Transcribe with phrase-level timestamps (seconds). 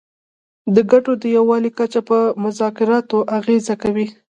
[0.75, 4.07] د ګټو د یووالي کچه په مذاکراتو اغیزه کوي